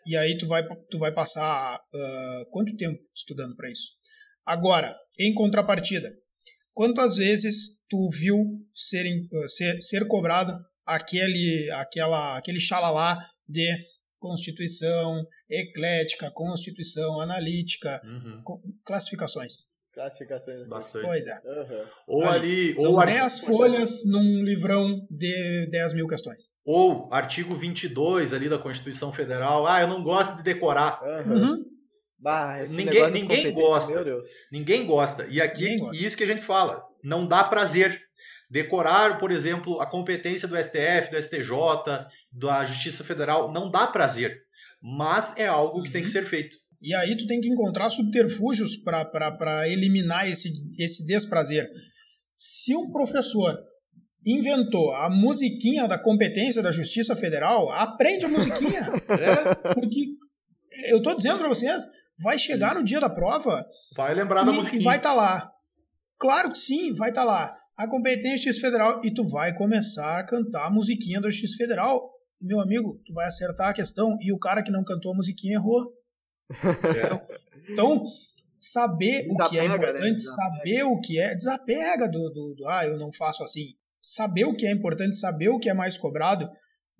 [0.06, 3.91] E aí tu vai, tu vai passar uh, quanto tempo estudando para isso?
[4.46, 6.08] Agora, em contrapartida,
[6.74, 8.38] quantas vezes tu viu
[8.74, 10.52] ser, uh, ser, ser cobrado
[10.86, 13.68] aquele, aquela, aquele xalalá de
[14.25, 18.41] constituição eclética, constituição analítica, uhum.
[18.83, 19.75] classificações.
[19.93, 20.67] Classificações.
[20.67, 21.05] Bastante.
[21.05, 21.35] Pois é.
[21.45, 21.85] Uhum.
[22.07, 22.71] Ou ali.
[22.71, 26.49] ali São 10 folhas num livrão de 10 mil questões.
[26.65, 29.65] Ou artigo 22 ali da Constituição Federal.
[29.65, 31.01] Ah, eu não gosto de decorar.
[31.25, 31.63] Uhum.
[32.19, 34.05] Bah, ninguém ninguém gosta.
[34.51, 35.27] Ninguém gosta.
[35.27, 36.03] E aqui, gosta.
[36.03, 36.83] isso que a gente fala.
[37.03, 38.01] Não dá prazer.
[38.49, 41.49] Decorar, por exemplo, a competência do STF, do STJ,
[42.31, 44.38] da Justiça Federal, não dá prazer,
[44.81, 46.13] mas é algo que tem que uhum.
[46.13, 46.55] ser feito.
[46.81, 51.67] E aí tu tem que encontrar subterfúgios para eliminar esse, esse desprazer.
[52.36, 53.58] Se um professor
[54.23, 58.81] inventou a musiquinha da competência da Justiça Federal, aprende a musiquinha.
[59.10, 59.73] é?
[59.73, 60.05] Porque
[60.89, 61.84] eu estou dizendo para vocês,
[62.19, 63.65] vai chegar no dia da prova.
[63.95, 64.81] Vai lembrar e, da musiquinha.
[64.81, 65.51] E vai estar tá lá.
[66.19, 70.19] Claro que sim, vai estar tá lá a competência Justiça Federal e tu vai começar
[70.19, 72.11] a cantar a musiquinha da Justiça Federal.
[72.41, 75.55] Meu amigo, tu vai acertar a questão e o cara que não cantou a musiquinha
[75.55, 75.93] errou.
[76.51, 77.45] É.
[77.67, 78.05] Então,
[78.59, 79.75] saber desapega, o que é né?
[79.75, 80.31] importante, né?
[80.35, 83.73] saber o que é, desapega do, do, do, ah, eu não faço assim.
[83.99, 86.47] Saber o que é importante, saber o que é mais cobrado,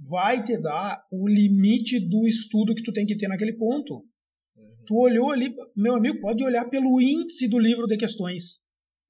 [0.10, 3.94] vai te dar o limite do estudo que tu tem que ter naquele ponto.
[3.94, 4.72] Uhum.
[4.88, 8.65] Tu olhou ali, meu amigo, pode olhar pelo índice do livro de questões.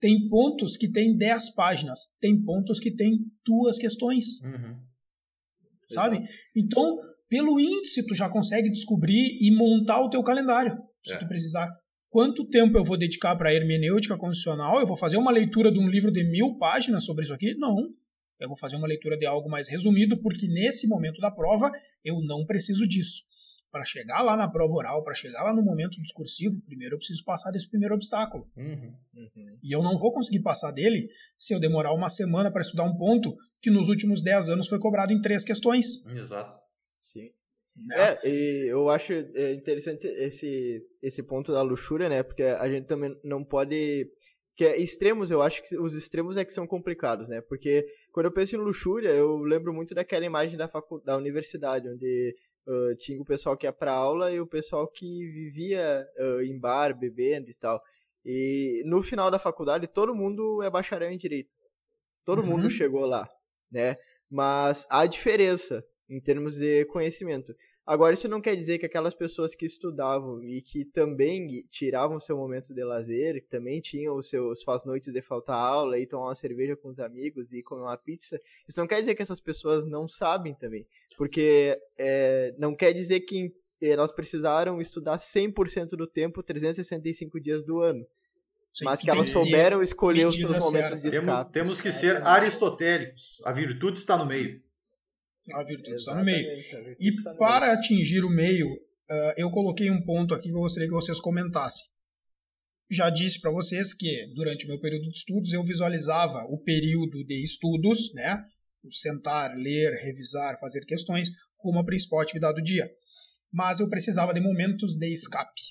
[0.06, 4.40] Tem pontos que tem 10 páginas, tem pontos que tem duas questões.
[4.44, 4.78] Uhum.
[5.90, 6.22] Sabe?
[6.56, 6.96] Então,
[7.28, 11.18] pelo índice, tu já consegue descobrir e montar o teu calendário, se é.
[11.18, 11.68] tu precisar.
[12.08, 14.80] Quanto tempo eu vou dedicar para hermenêutica condicional?
[14.80, 17.56] Eu vou fazer uma leitura de um livro de mil páginas sobre isso aqui?
[17.56, 17.76] Não.
[18.40, 21.72] Eu vou fazer uma leitura de algo mais resumido, porque nesse momento da prova
[22.04, 23.24] eu não preciso disso
[23.76, 27.26] para chegar lá na prova oral, para chegar lá no momento discursivo, primeiro eu preciso
[27.26, 28.50] passar desse primeiro obstáculo.
[28.56, 29.58] Uhum, uhum.
[29.62, 32.96] E eu não vou conseguir passar dele se eu demorar uma semana para estudar um
[32.96, 36.06] ponto que nos últimos 10 anos foi cobrado em três questões.
[36.06, 36.56] Exato.
[37.02, 37.32] Sim.
[37.76, 37.96] Né?
[37.98, 42.24] É, e eu acho é, interessante esse, esse ponto da luxúria, né?
[42.24, 44.10] Porque a gente também não pode.
[44.56, 47.42] Que é extremos, eu acho que os extremos é que são complicados, né?
[47.42, 51.90] Porque quando eu penso em luxúria, eu lembro muito daquela imagem da, facu da universidade,
[51.90, 52.34] onde
[52.68, 56.58] uh, tinha o pessoal que ia pra aula e o pessoal que vivia uh, em
[56.58, 57.82] bar, bebendo e tal.
[58.26, 61.52] E no final da faculdade, todo mundo é bacharel em direito.
[62.24, 62.48] Todo uhum.
[62.48, 63.30] mundo chegou lá,
[63.72, 63.96] né?
[64.32, 67.56] Mas há diferença em termos de conhecimento.
[67.86, 72.36] Agora, isso não quer dizer que aquelas pessoas que estudavam e que também tiravam seu
[72.36, 76.30] momento de lazer, que também tinham os seus suas noites de faltar aula e tomar
[76.30, 79.40] uma cerveja com os amigos e comer uma pizza, isso não quer dizer que essas
[79.40, 80.88] pessoas não sabem também.
[81.16, 87.82] Porque é, não quer dizer que elas precisaram estudar 100% do tempo, 365 dias do
[87.82, 88.04] ano.
[88.74, 91.54] Sim, mas que elas souberam escolher os seus momentos de escape.
[91.54, 93.42] Temos, temos que ser aristotélicos.
[93.46, 94.62] A virtude está no meio.
[95.54, 96.48] A virtude está no meio.
[97.00, 100.94] E para atingir o meio, uh, eu coloquei um ponto aqui que eu gostaria que
[100.94, 101.86] vocês comentassem.
[102.90, 107.24] Já disse para vocês que durante o meu período de estudos eu visualizava o período
[107.24, 108.42] de estudos, né?
[108.92, 112.88] Sentar, ler, revisar, fazer questões como a principal atividade do dia.
[113.52, 115.62] Mas eu precisava de momentos de escape.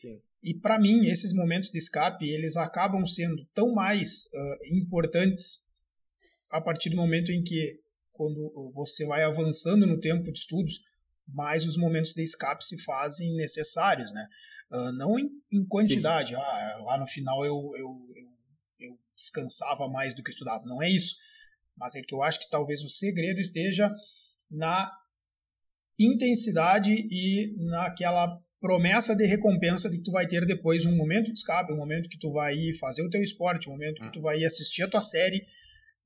[0.00, 0.20] Sim.
[0.42, 5.74] E para mim, esses momentos de escape, eles acabam sendo tão mais uh, importantes
[6.50, 7.83] a partir do momento em que
[8.14, 10.80] quando você vai avançando no tempo de estudos,
[11.28, 14.26] mais os momentos de escape se fazem necessários, né?
[14.70, 18.28] Uh, não em, em quantidade, ah, lá no final eu, eu, eu,
[18.80, 21.16] eu, descansava mais do que estudava, não é isso.
[21.76, 23.92] Mas é que eu acho que talvez o segredo esteja
[24.50, 24.90] na
[25.98, 31.38] intensidade e naquela promessa de recompensa de que tu vai ter depois um momento de
[31.38, 34.22] escape, um momento que tu vai ir fazer o teu esporte, um momento que tu
[34.22, 35.44] vai ir assistir a tua série,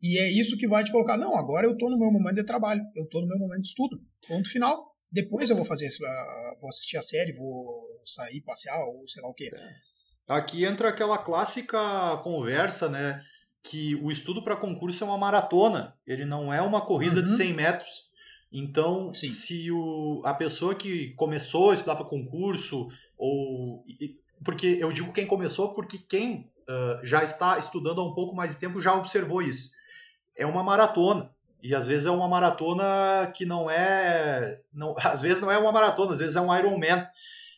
[0.00, 1.16] e é isso que vai te colocar.
[1.16, 3.68] Não, agora eu estou no meu momento de trabalho, eu estou no meu momento de
[3.68, 3.98] estudo.
[4.26, 4.94] Ponto final.
[5.10, 6.02] Depois eu vou fazer isso,
[6.60, 9.50] vou assistir a série, vou sair, passear, ou sei lá o quê.
[10.28, 11.78] Aqui entra aquela clássica
[12.22, 13.22] conversa, né?
[13.62, 17.24] Que o estudo para concurso é uma maratona, ele não é uma corrida uhum.
[17.24, 18.08] de 100 metros.
[18.52, 19.28] Então, Sim.
[19.28, 23.82] se o, a pessoa que começou a estudar para concurso, ou.
[24.44, 28.52] Porque eu digo quem começou, porque quem uh, já está estudando há um pouco mais
[28.52, 29.70] de tempo já observou isso
[30.38, 31.30] é uma maratona.
[31.62, 34.60] E às vezes é uma maratona que não é.
[34.72, 37.06] Não, às vezes não é uma maratona, às vezes é um Ironman.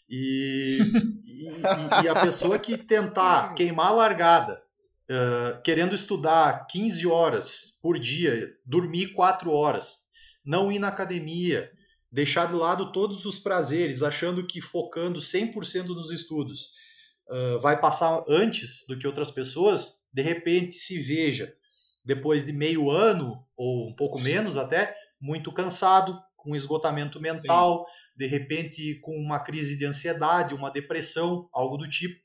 [0.08, 0.78] E,
[1.24, 4.60] e, e, a pessoa que tentar queimar a largada,
[5.08, 9.98] uh, querendo estudar 15 horas por dia, dormir 4 horas,
[10.44, 11.70] não ir na academia,
[12.10, 16.70] deixar de lado todos os prazeres, achando que focando 100% nos estudos
[17.28, 21.54] uh, vai passar antes do que outras pessoas, de repente se veja
[22.04, 27.92] depois de meio ano, ou um pouco menos até, muito cansado, com esgotamento mental, Sim.
[28.16, 32.18] de repente com uma crise de ansiedade, uma depressão, algo do tipo.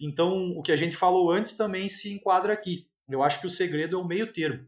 [0.00, 2.86] Então, o que a gente falou antes também se enquadra aqui.
[3.08, 4.62] Eu acho que o segredo é o meio termo.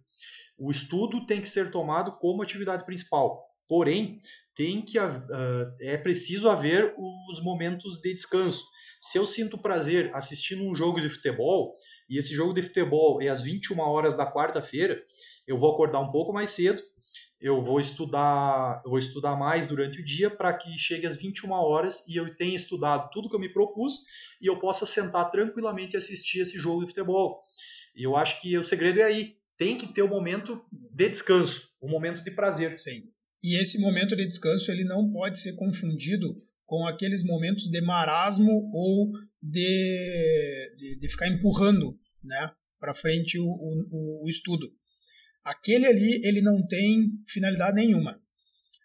[0.59, 3.47] O estudo tem que ser tomado como atividade principal.
[3.69, 4.21] Porém,
[4.55, 5.23] tem que uh,
[5.81, 8.65] é preciso haver os momentos de descanso.
[9.01, 11.75] Se eu sinto prazer assistindo um jogo de futebol,
[12.09, 15.03] e esse jogo de futebol é às 21 horas da quarta-feira,
[15.47, 16.83] eu vou acordar um pouco mais cedo,
[17.41, 21.51] eu vou estudar, eu vou estudar mais durante o dia para que chegue às 21
[21.53, 24.01] horas e eu tenha estudado tudo que eu me propus
[24.41, 27.41] e eu possa sentar tranquilamente e assistir esse jogo de futebol.
[27.97, 31.09] E eu acho que o segredo é aí, tem que ter o um momento de
[31.09, 32.79] descanso, um momento de prazer.
[32.79, 33.11] Sim.
[33.43, 38.71] E esse momento de descanso ele não pode ser confundido com aqueles momentos de marasmo
[38.73, 39.11] ou
[39.43, 44.73] de, de, de ficar empurrando né, para frente o, o, o estudo.
[45.43, 48.23] Aquele ali ele não tem finalidade nenhuma.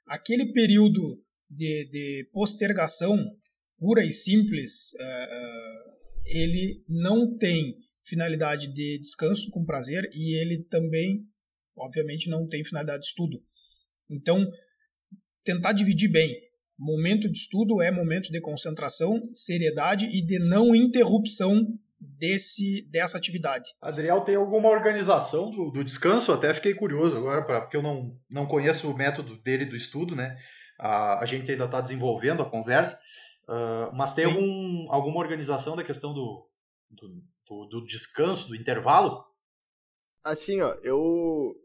[0.07, 3.23] Aquele período de, de postergação
[3.77, 5.91] pura e simples, uh,
[6.25, 11.23] ele não tem finalidade de descanso com prazer e ele também,
[11.77, 13.39] obviamente, não tem finalidade de estudo.
[14.09, 14.43] Então,
[15.43, 16.35] tentar dividir bem
[16.77, 21.65] Momento de estudo é momento de concentração, seriedade e de não interrupção
[21.99, 23.69] desse, dessa atividade.
[23.81, 26.31] Adriel, tem alguma organização do, do descanso?
[26.31, 30.15] Até fiquei curioso agora, pra, porque eu não, não conheço o método dele do estudo,
[30.15, 30.37] né?
[30.79, 32.99] A, a gente ainda está desenvolvendo a conversa,
[33.47, 36.49] uh, mas tem algum, alguma organização da questão do,
[36.89, 37.07] do,
[37.47, 39.23] do, do descanso, do intervalo?
[40.23, 41.55] Assim, ó, eu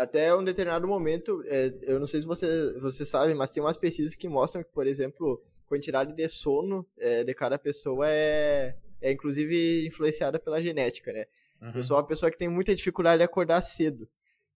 [0.00, 3.76] até um determinado momento, é, eu não sei se você, você sabe, mas tem umas
[3.76, 8.76] pesquisas que mostram que, por exemplo, a quantidade de sono é, de cada pessoa é,
[9.00, 11.26] é inclusive influenciada pela genética, né?
[11.60, 11.72] Uhum.
[11.74, 14.08] Eu sou uma pessoa que tem muita dificuldade de acordar cedo.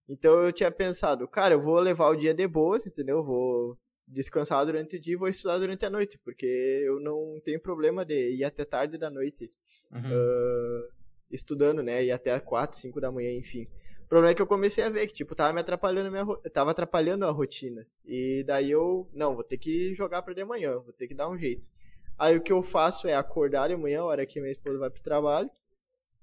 [0.07, 3.17] Então eu tinha pensado, cara, eu vou levar o dia de boas, entendeu?
[3.17, 6.45] Eu vou descansar durante o dia e vou estudar durante a noite, porque
[6.85, 9.51] eu não tenho problema de ir até tarde da noite
[9.91, 9.99] uhum.
[9.99, 10.89] uh,
[11.29, 12.03] estudando, né?
[12.03, 13.67] Ir até 4, 5 da manhã, enfim.
[14.11, 17.23] Problema é que eu comecei a ver que, tipo, tava me atrapalhando minha tava atrapalhando
[17.23, 17.87] a rotina.
[18.05, 21.29] E daí eu, não, vou ter que jogar para de manhã, vou ter que dar
[21.29, 21.69] um jeito.
[22.19, 24.89] Aí o que eu faço é acordar de manhã, a hora que minha esposa vai
[24.89, 25.49] pro trabalho.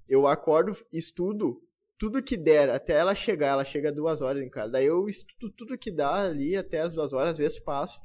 [0.07, 1.63] Eu acordo, estudo
[1.97, 4.73] tudo que der até ela chegar, ela chega duas horas em casa.
[4.73, 7.99] Daí eu estudo tudo que dá ali até as duas horas, às vezes passo.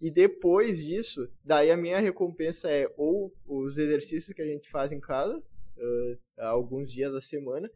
[0.00, 4.92] E depois disso, daí a minha recompensa é ou os exercícios que a gente faz
[4.92, 7.68] em casa, uh, alguns dias da semana,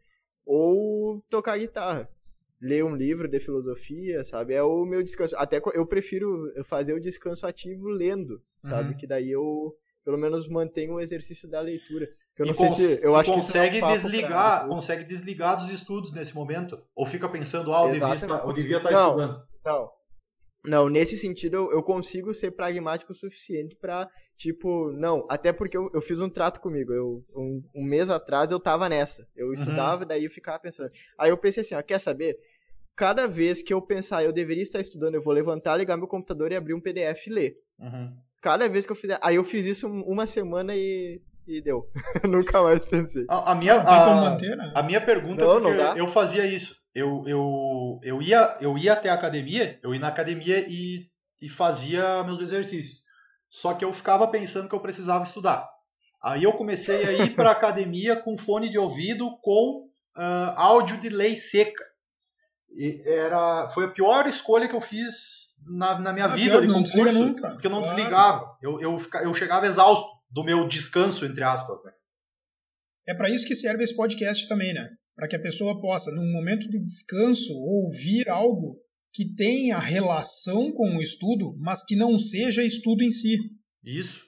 [0.49, 2.09] ou tocar guitarra.
[2.59, 4.55] Ler um livro de filosofia, sabe?
[4.55, 5.35] É o meu descanso.
[5.37, 8.89] Até eu prefiro fazer o descanso ativo lendo, sabe?
[8.89, 8.97] Uhum.
[8.97, 12.09] Que daí eu, pelo menos, mantenho o exercício da leitura.
[12.37, 14.67] Eu não sei se eu acho consegue que é um desligar, pra...
[14.67, 18.77] consegue desligar dos estudos nesse momento, ou fica pensando, ah, eu devia estar, eu devia
[18.77, 19.43] estar não, estudando.
[19.63, 19.91] Não.
[20.63, 25.77] Não, nesse sentido eu, eu consigo ser pragmático o suficiente para tipo, não, até porque
[25.77, 26.91] eu, eu fiz um trato comigo.
[26.91, 29.27] Eu, um, um, mês atrás eu tava nessa.
[29.35, 29.53] Eu uhum.
[29.53, 30.91] estudava, daí eu ficava pensando.
[31.17, 32.37] Aí eu pensei assim, ó, quer saber?
[32.95, 36.51] Cada vez que eu pensar eu deveria estar estudando, eu vou levantar, ligar meu computador
[36.51, 37.57] e abrir um PDF e ler.
[37.79, 38.13] Uhum.
[38.41, 39.17] Cada vez que eu fizer.
[39.21, 41.89] Aí eu fiz isso uma semana e e deu.
[42.27, 43.25] Nunca mais pensei.
[43.27, 44.71] A, a minha, a, manter, né?
[44.75, 46.77] a minha pergunta não, é porque eu fazia isso.
[46.93, 51.07] Eu, eu, eu, ia, eu ia até a academia, eu ia na academia e,
[51.41, 53.01] e fazia meus exercícios.
[53.49, 55.67] Só que eu ficava pensando que eu precisava estudar.
[56.21, 60.97] Aí eu comecei a ir para a academia com fone de ouvido com uh, áudio
[60.97, 61.83] de lei seca.
[62.71, 66.67] E era, foi a pior escolha que eu fiz na, na minha ah, vida de
[66.67, 67.95] concurso, porque eu não claro.
[67.95, 68.57] desligava.
[68.61, 71.91] Eu, eu, eu chegava exausto do meu descanso, entre aspas, né?
[73.07, 74.87] É para isso que serve esse podcast também, né?
[75.15, 78.79] Para que a pessoa possa, num momento de descanso, ouvir algo
[79.13, 83.37] que tenha relação com o estudo, mas que não seja estudo em si.
[83.83, 84.27] Isso.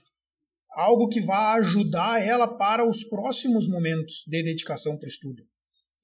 [0.72, 5.44] Algo que vá ajudar ela para os próximos momentos de dedicação para o estudo.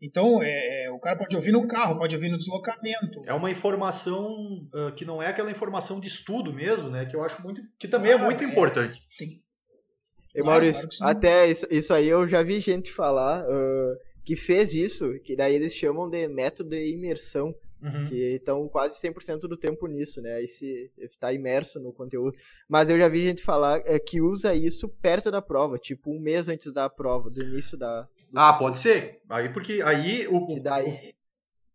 [0.02, 3.24] Então, é, é, o cara pode ouvir no carro, pode ouvir no deslocamento.
[3.26, 4.30] É uma informação
[4.74, 7.06] uh, que não é aquela informação de estudo mesmo, né?
[7.06, 7.62] Que eu acho muito.
[7.80, 9.02] que também é muito é, importante.
[9.18, 9.42] Tem,
[10.38, 14.74] e Maurício, claro até isso, isso aí eu já vi gente falar uh, que fez
[14.74, 17.56] isso, que daí eles chamam de método de imersão.
[17.80, 18.06] Uhum.
[18.06, 20.34] Que estão quase 100% do tempo nisso, né?
[20.34, 22.36] Aí se tá imerso no conteúdo.
[22.68, 26.20] Mas eu já vi gente falar é, que usa isso perto da prova, tipo um
[26.20, 28.02] mês antes da prova, do início da.
[28.02, 28.10] Do...
[28.36, 29.22] Ah, pode ser.
[29.30, 30.58] Aí porque aí o.
[30.62, 31.14] daí...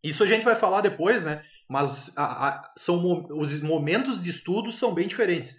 [0.03, 1.40] Isso a gente vai falar depois, né?
[1.68, 5.59] Mas a, a, são os momentos de estudo são bem diferentes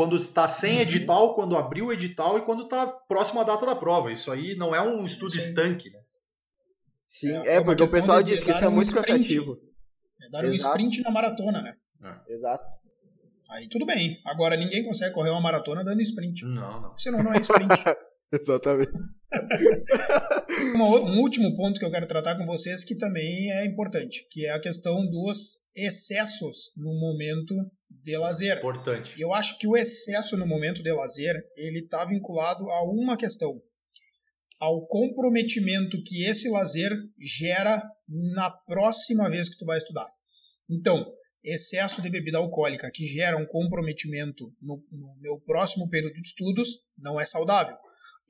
[0.00, 0.80] quando está sem uhum.
[0.80, 4.10] edital, quando abriu o edital e quando está próximo à data da prova.
[4.10, 5.36] Isso aí não é um estudo Sim.
[5.36, 5.98] estanque, né?
[7.06, 9.58] Sim, é, é porque o pessoal diz que isso é muito cansativo.
[10.22, 11.74] É dar um sprint na maratona, né?
[12.02, 12.32] É.
[12.32, 12.64] Exato.
[13.50, 14.18] Aí tudo bem.
[14.24, 16.46] Agora ninguém consegue correr uma maratona dando sprint.
[16.46, 16.98] Não, não.
[16.98, 17.68] Senão não é sprint.
[18.40, 18.92] Exatamente.
[20.76, 24.50] um último ponto que eu quero tratar com vocês que também é importante, que é
[24.50, 27.54] a questão dos excessos no momento
[27.90, 28.58] de lazer.
[28.58, 29.20] Importante.
[29.20, 33.52] Eu acho que o excesso no momento de lazer, ele está vinculado a uma questão,
[34.58, 37.82] ao comprometimento que esse lazer gera
[38.34, 40.06] na próxima vez que tu vai estudar.
[40.68, 41.04] Então,
[41.42, 46.80] excesso de bebida alcoólica que gera um comprometimento no, no meu próximo período de estudos
[46.98, 47.76] não é saudável.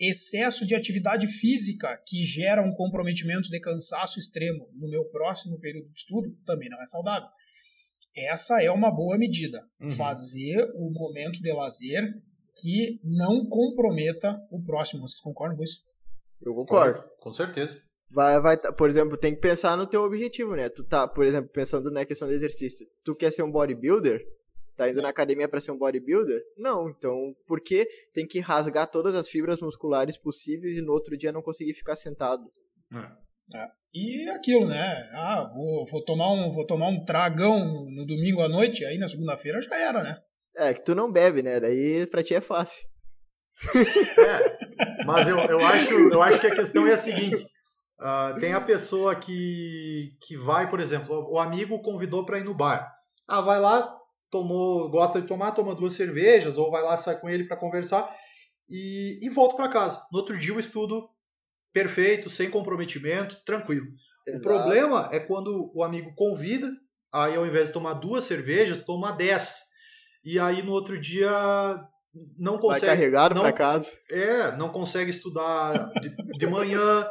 [0.01, 5.91] Excesso de atividade física que gera um comprometimento de cansaço extremo no meu próximo período
[5.91, 7.29] de estudo também não é saudável.
[8.17, 9.61] Essa é uma boa medida.
[9.81, 9.91] Uhum.
[9.93, 12.03] Fazer o momento de lazer
[12.57, 15.03] que não comprometa o próximo.
[15.03, 15.81] Vocês concordam com isso?
[16.41, 17.05] Eu concordo.
[17.21, 17.81] Com certeza.
[18.11, 20.69] Vai, vai, por exemplo, tem que pensar no teu objetivo, né?
[20.69, 22.87] Tu tá, por exemplo, pensando na questão do exercício.
[23.05, 24.21] Tu quer ser um bodybuilder?
[24.81, 26.41] Tá indo na academia para ser um bodybuilder?
[26.57, 31.19] Não, então por que tem que rasgar todas as fibras musculares possíveis e no outro
[31.19, 32.51] dia não conseguir ficar sentado?
[32.91, 33.59] É.
[33.59, 33.69] É.
[33.93, 35.11] E aquilo, né?
[35.13, 39.07] Ah, vou, vou, tomar um, vou tomar um tragão no domingo à noite, aí na
[39.07, 40.17] segunda-feira já era, né?
[40.57, 41.61] É, que tu não bebe, né?
[41.61, 42.83] Daí pra ti é fácil.
[44.97, 47.45] É, mas eu, eu, acho, eu acho que a questão é a seguinte:
[48.01, 52.55] uh, tem a pessoa que, que vai, por exemplo, o amigo convidou para ir no
[52.55, 52.91] bar.
[53.29, 54.00] Ah, vai lá,
[54.31, 58.09] tomou, gosta de tomar, toma duas cervejas, ou vai lá, sai com ele para conversar
[58.69, 60.07] e, e volta para casa.
[60.13, 61.09] No outro dia o estudo
[61.73, 63.87] perfeito, sem comprometimento, tranquilo.
[64.27, 64.39] Exato.
[64.39, 66.71] O problema é quando o amigo convida,
[67.13, 69.65] aí ao invés de tomar duas cervejas, toma dez.
[70.25, 71.31] E aí no outro dia
[72.39, 72.87] não consegue.
[72.87, 73.91] Vai carregado para casa.
[74.11, 77.07] É, não consegue estudar de, de manhã,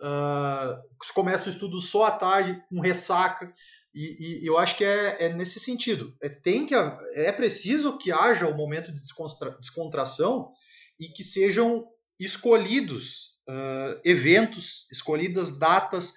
[0.00, 0.82] uh,
[1.14, 3.52] começa o estudo só à tarde, com ressaca.
[3.94, 6.14] E, e eu acho que é, é nesse sentido.
[6.20, 10.50] É, tem que, é preciso que haja o um momento de descontra, descontração
[10.98, 11.86] e que sejam
[12.18, 16.14] escolhidos uh, eventos, escolhidas datas,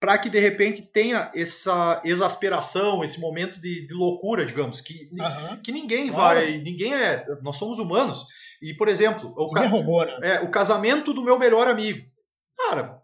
[0.00, 5.62] para que de repente tenha essa exasperação, esse momento de, de loucura, digamos, que, uhum.
[5.62, 6.40] que ninguém claro.
[6.40, 8.24] vai, ninguém é, nós somos humanos.
[8.62, 10.36] E por exemplo, o, ca roubou, né?
[10.36, 12.06] é, o casamento do meu melhor amigo,
[12.56, 12.99] cara,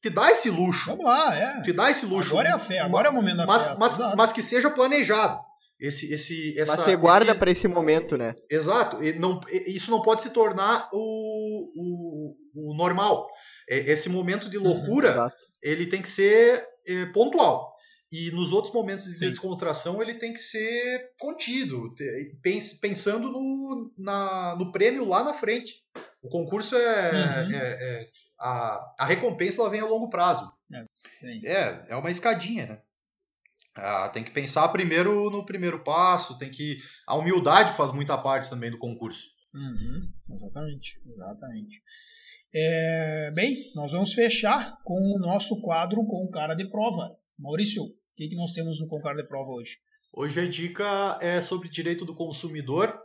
[0.00, 0.86] te dá esse luxo.
[0.86, 1.62] Vamos lá, é.
[1.62, 2.30] Te dá esse luxo.
[2.30, 3.80] Agora é a fé, agora é o momento da mas, festa.
[3.80, 5.40] Mas, mas que seja planejado.
[5.78, 8.34] Esse, esse, essa, mas você guarda para esse momento, né?
[8.50, 9.02] Exato.
[9.02, 13.26] E não, isso não pode se tornar o, o, o normal.
[13.66, 15.30] Esse momento de uhum, loucura, uhum,
[15.62, 17.70] ele tem que ser é, pontual.
[18.12, 19.28] E nos outros momentos de Sim.
[19.28, 21.94] descontração, ele tem que ser contido,
[22.82, 25.76] pensando no, na, no prêmio lá na frente.
[26.20, 27.54] O concurso é, uhum.
[27.54, 28.06] é, é
[28.40, 30.50] a, a recompensa ela vem a longo prazo.
[30.72, 32.82] É, é, é uma escadinha, né?
[33.76, 36.78] Ah, tem que pensar primeiro no primeiro passo, tem que.
[37.06, 39.28] A humildade faz muita parte também do concurso.
[39.54, 41.82] Uhum, exatamente, exatamente.
[42.52, 47.16] É, bem, nós vamos fechar com o nosso quadro com o cara de prova.
[47.38, 47.86] Maurício, o
[48.16, 49.76] que, que nós temos no com cara de prova hoje?
[50.12, 53.00] Hoje a dica é sobre direito do consumidor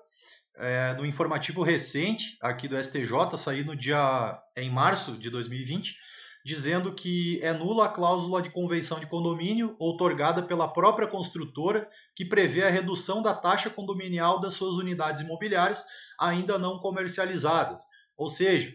[0.57, 5.97] é, no informativo recente aqui do STJ, sair no dia em março de 2020,
[6.45, 12.23] dizendo que é nula a cláusula de convenção de condomínio outorgada pela própria construtora que
[12.23, 15.83] prevê a redução da taxa condominial das suas unidades imobiliárias
[16.19, 17.81] ainda não comercializadas.
[18.15, 18.73] Ou seja,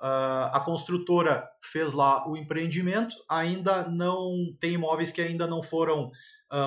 [0.00, 6.08] a construtora fez lá o empreendimento, ainda não tem imóveis que ainda não foram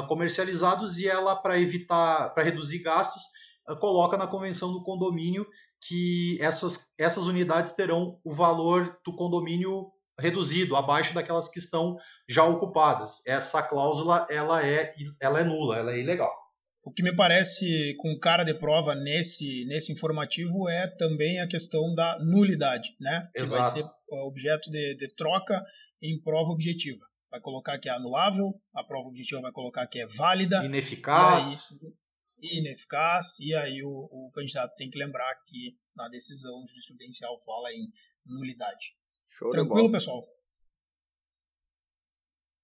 [0.08, 3.24] comercializados e ela, para evitar, para reduzir gastos,
[3.80, 5.46] coloca na convenção do condomínio
[5.88, 11.98] que essas, essas unidades terão o valor do condomínio reduzido, abaixo daquelas que estão
[12.30, 13.26] já ocupadas.
[13.26, 16.32] Essa cláusula ela é, ela é nula, ela é ilegal.
[16.84, 21.94] O que me parece com cara de prova nesse, nesse informativo é também a questão
[21.94, 23.30] da nulidade, né?
[23.36, 23.86] Que vai ser
[24.26, 25.62] objeto de, de troca
[26.02, 27.00] em prova objetiva.
[27.30, 30.66] Vai colocar que é anulável, a prova objetiva vai colocar que é válida.
[30.66, 31.70] Ineficaz
[32.42, 37.88] ineficaz, e aí o, o candidato tem que lembrar que na decisão jurisprudencial fala em
[38.26, 38.98] nulidade.
[39.38, 40.28] Show Tranquilo, pessoal?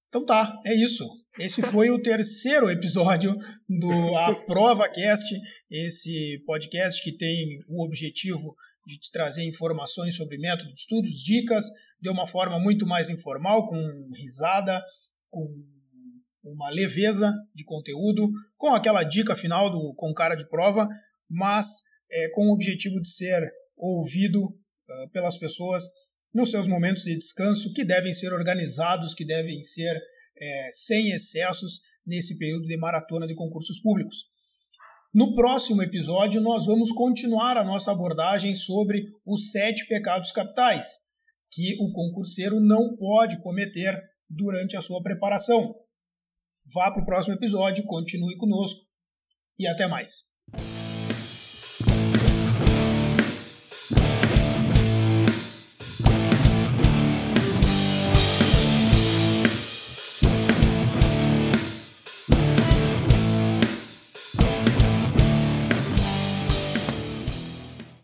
[0.07, 1.05] Então tá, é isso.
[1.37, 3.35] Esse foi o terceiro episódio
[3.67, 5.35] do A Prova Cast,
[5.69, 8.55] esse podcast que tem o objetivo
[8.85, 11.67] de te trazer informações sobre método de estudos, dicas,
[12.01, 14.81] de uma forma muito mais informal, com risada,
[15.29, 15.45] com
[16.51, 20.87] uma leveza de conteúdo, com aquela dica final do com cara de prova,
[21.29, 25.83] mas é, com o objetivo de ser ouvido uh, pelas pessoas
[26.33, 29.95] nos seus momentos de descanso, que devem ser organizados, que devem ser
[30.39, 34.25] é, sem excessos nesse período de maratona de concursos públicos.
[35.13, 41.07] No próximo episódio, nós vamos continuar a nossa abordagem sobre os sete pecados capitais
[41.51, 45.73] que o concurseiro não pode cometer durante a sua preparação.
[46.73, 48.81] Vá para o próximo episódio, continue conosco
[49.57, 50.23] e até mais.